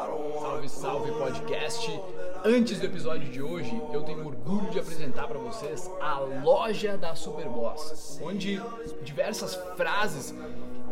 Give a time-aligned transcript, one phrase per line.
[0.00, 2.00] Salve, salve podcast!
[2.42, 7.14] Antes do episódio de hoje, eu tenho orgulho de apresentar para vocês a loja da
[7.14, 8.58] Superboss, onde
[9.02, 10.34] diversas frases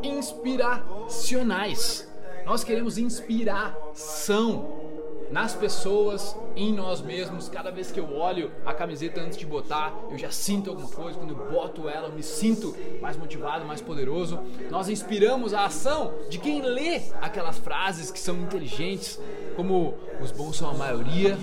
[0.03, 2.07] inspiracionais.
[2.45, 4.88] Nós queremos inspiração
[5.31, 7.49] nas pessoas, em nós mesmos.
[7.49, 11.19] Cada vez que eu olho a camiseta antes de botar, eu já sinto alguma coisa.
[11.19, 14.39] Quando eu boto ela, eu me sinto mais motivado, mais poderoso.
[14.71, 19.21] Nós inspiramos a ação de quem lê aquelas frases que são inteligentes,
[19.57, 21.37] como os bons são a maioria,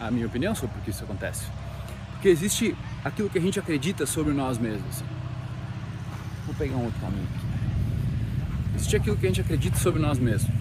[0.00, 1.44] a minha opinião sobre por que isso acontece.
[2.12, 5.02] Porque existe aquilo que a gente acredita sobre nós mesmos.
[6.46, 7.45] Vou pegar um outro caminho aqui.
[8.76, 10.52] Existe aquilo que a gente acredita sobre nós mesmos.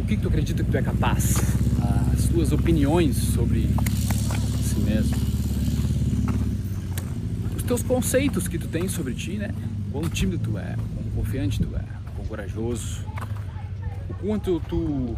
[0.00, 1.36] O que, que tu acredita que tu é capaz?
[2.12, 3.68] As tuas opiniões sobre
[4.60, 5.16] si mesmo.
[7.56, 9.50] Os teus conceitos que tu tens sobre ti, né?
[9.92, 11.84] Quão tímido tu é, quão confiante tu é,
[12.16, 13.04] quão corajoso.
[14.10, 15.14] O quanto tu,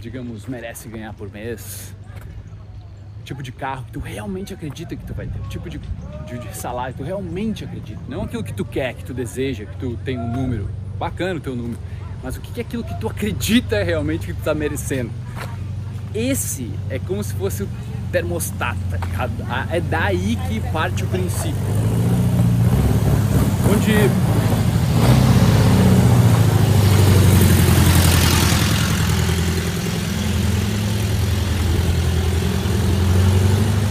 [0.00, 1.94] digamos, merece ganhar por mês.
[3.20, 5.40] O tipo de carro que tu realmente acredita que tu vai ter.
[5.40, 5.80] O tipo de
[6.26, 8.00] de, de salário tu realmente acredita.
[8.08, 10.68] Não aquilo que tu quer, que tu deseja, que tu tem um número.
[10.98, 11.78] Bacana o teu número.
[12.22, 15.10] Mas o que é aquilo que tu acredita realmente que tu tá merecendo?
[16.14, 17.68] Esse é como se fosse o
[18.10, 19.32] termostato, tá ligado?
[19.70, 21.54] É daí que parte o princípio.
[23.72, 23.92] Onde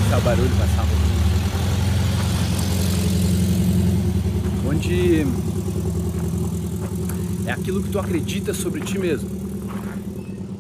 [0.02, 0.86] Esse é o barulho passar
[4.76, 5.26] onde
[7.48, 9.30] é aquilo que tu acredita sobre ti mesmo,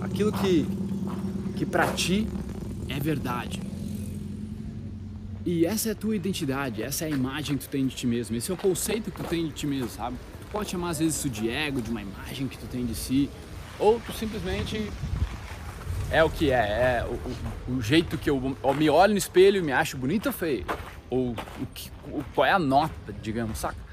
[0.01, 0.65] aquilo que,
[1.57, 2.27] que para ti
[2.87, 3.61] é verdade.
[5.45, 8.07] E essa é a tua identidade, essa é a imagem que tu tem de ti
[8.07, 10.15] mesmo, esse é o conceito que tu tem de ti mesmo, sabe?
[10.41, 12.95] Tu pode chamar às vezes isso de ego, de uma imagem que tu tem de
[12.95, 13.29] si,
[13.77, 14.89] ou tu simplesmente
[16.09, 19.17] é o que é, é o, o, o jeito que eu, eu, me olho no
[19.17, 20.65] espelho e me acho bonito ou feio,
[21.09, 23.84] ou o que, o, qual é a nota, digamos, saca?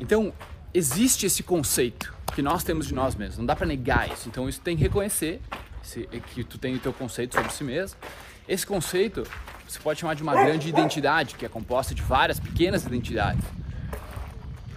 [0.00, 0.32] Então,
[0.74, 4.28] existe esse conceito que nós temos de nós mesmos, não dá para negar isso.
[4.28, 5.40] Então, isso tem que reconhecer
[6.34, 7.98] que tu tem o teu conceito sobre si mesmo.
[8.48, 9.24] Esse conceito
[9.68, 13.44] você pode chamar de uma grande identidade, que é composta de várias pequenas identidades.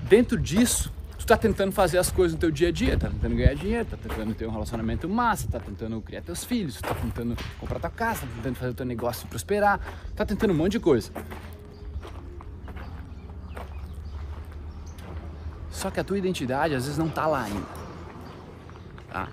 [0.04, 3.36] Dentro disso, tu está tentando fazer as coisas no teu dia a dia, tá tentando
[3.36, 7.36] ganhar dinheiro, tá tentando ter um relacionamento massa, tá tentando criar teus filhos, tá tentando
[7.60, 9.80] comprar tua casa, tá tentando fazer o teu negócio prosperar,
[10.16, 11.12] tá tentando um monte de coisa.
[15.84, 17.68] Só que a tua identidade às vezes não está lá ainda.
[19.10, 19.28] Tá?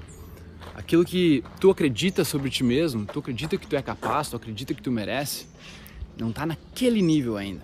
[0.74, 4.74] Aquilo que tu acredita sobre ti mesmo, tu acredita que tu é capaz, tu acredita
[4.74, 5.46] que tu merece,
[6.18, 7.62] não está naquele nível ainda.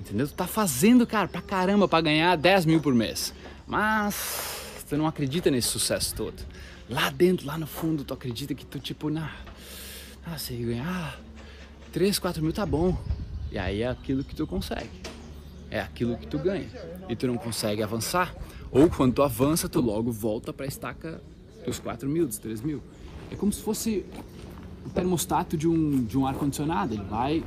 [0.00, 0.26] Entendeu?
[0.26, 3.32] Tu tá fazendo, cara, pra caramba, pra ganhar 10 mil por mês.
[3.68, 6.44] Mas tu não acredita nesse sucesso todo.
[6.90, 9.30] Lá dentro, lá no fundo, tu acredita que tu, tipo, na.
[10.26, 11.20] Ah, se ganhar
[11.92, 13.00] 3, 4 mil tá bom.
[13.52, 15.11] E aí é aquilo que tu consegue.
[15.72, 16.68] É aquilo que tu ganha.
[17.08, 18.36] E tu não consegue avançar.
[18.70, 21.18] Ou quando tu avança, tu logo volta pra estaca
[21.64, 22.82] dos 4 mil, dos 3 mil.
[23.30, 24.04] É como se fosse
[24.84, 26.92] o termostato de um, de um ar-condicionado.
[26.92, 27.42] Ele vai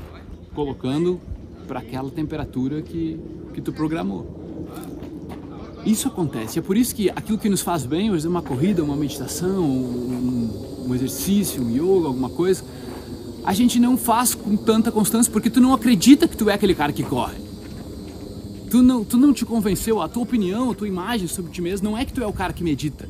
[0.55, 1.21] colocando
[1.67, 3.19] para aquela temperatura que,
[3.53, 4.43] que tu programou.
[5.85, 6.57] Isso acontece.
[6.57, 10.87] É por isso que aquilo que nos faz bem, exemplo, uma corrida, uma meditação, um,
[10.87, 12.63] um exercício, um yoga, alguma coisa,
[13.43, 16.73] a gente não faz com tanta constância porque tu não acredita que tu é aquele
[16.73, 17.44] cara que corre.
[18.75, 21.89] Tu não, tu não te convenceu, a tua opinião, a tua imagem sobre ti mesmo
[21.89, 23.07] não é que tu é o cara que medita.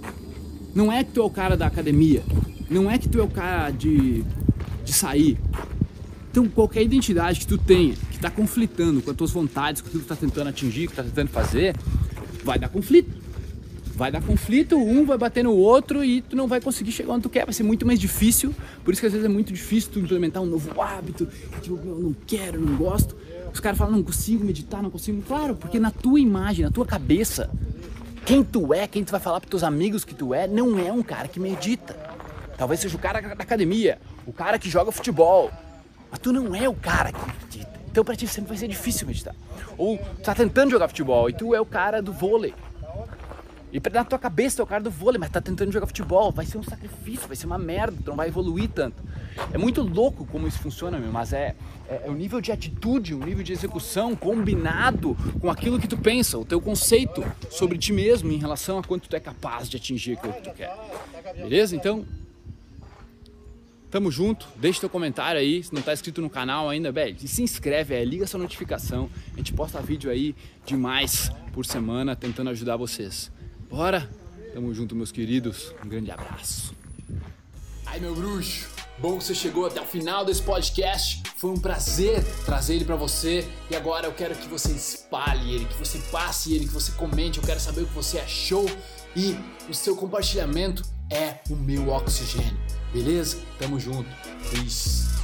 [0.76, 2.22] Não é que tu é o cara da academia.
[2.70, 4.24] Não é que tu é o cara de,
[4.84, 5.40] de sair.
[6.30, 10.04] Então, qualquer identidade que tu tenha, que está conflitando com as tuas vontades, com aquilo
[10.04, 11.76] que tu está tentando atingir, que está tentando fazer,
[12.44, 13.10] vai dar conflito.
[13.96, 17.24] Vai dar conflito, um vai bater no outro e tu não vai conseguir chegar onde
[17.24, 18.54] tu quer, vai ser muito mais difícil.
[18.84, 21.28] Por isso que às vezes é muito difícil tu implementar um novo hábito,
[21.64, 23.16] tipo, eu não quero, não gosto.
[23.56, 25.22] Os caras falam, não consigo meditar, não consigo.
[25.22, 27.50] Claro, porque na tua imagem, na tua cabeça,
[28.26, 30.92] quem tu é, quem tu vai falar para teus amigos que tu é, não é
[30.92, 31.96] um cara que medita.
[32.58, 33.98] Talvez seja o cara da academia,
[34.28, 35.50] o cara que joga futebol.
[36.12, 37.80] Mas tu não é o cara que medita.
[37.90, 39.34] Então pra ti sempre vai ser difícil meditar.
[39.78, 42.54] Ou tu tá tentando jogar futebol e tu é o cara do vôlei.
[43.76, 46.32] E na tua cabeça o cara do vôlei, mas tá tentando jogar futebol.
[46.32, 49.04] Vai ser um sacrifício, vai ser uma merda, tu não vai evoluir tanto.
[49.52, 51.58] É muito louco como isso funciona, meu, mas é,
[51.90, 55.98] é, é o nível de atitude, o nível de execução combinado com aquilo que tu
[55.98, 59.76] pensa, o teu conceito sobre ti mesmo em relação a quanto tu é capaz de
[59.76, 60.74] atingir aquilo que tu quer.
[61.36, 61.76] Beleza?
[61.76, 62.06] Então,
[63.92, 67.42] Tamo junto, deixa teu comentário aí, se não tá inscrito no canal ainda, velho, se
[67.42, 69.10] inscreve aí, liga sua notificação.
[69.34, 70.36] A gente posta vídeo aí
[70.66, 73.32] demais por semana tentando ajudar vocês.
[73.70, 74.10] Bora?
[74.54, 75.74] Tamo junto, meus queridos.
[75.84, 76.74] Um grande abraço.
[77.86, 78.68] Ai, meu bruxo,
[78.98, 81.24] bom que você chegou até o final desse podcast.
[81.38, 85.66] Foi um prazer trazer ele para você e agora eu quero que você espalhe ele,
[85.66, 87.38] que você passe ele, que você comente.
[87.38, 88.66] Eu quero saber o que você achou
[89.16, 89.38] e
[89.70, 92.58] o seu compartilhamento é o meu oxigênio.
[92.92, 93.38] Beleza?
[93.60, 94.10] Tamo junto.
[94.52, 95.15] Peace.